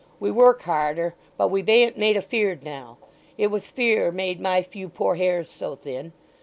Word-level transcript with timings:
We 0.19 0.31
work 0.31 0.63
harder, 0.63 1.13
but 1.37 1.49
we 1.49 1.61
bain't 1.61 1.95
made 1.95 2.17
afeard 2.17 2.63
now. 2.63 2.97
It 3.37 3.51
was 3.51 3.67
fear 3.67 4.11
made 4.11 4.39
my 4.41 4.63
few 4.63 4.89
poor 4.89 5.13
hairs 5.13 5.51
so 5.51 5.75
thin! 5.75 6.11